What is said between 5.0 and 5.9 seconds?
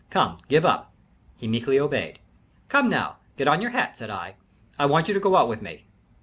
you to go out with me."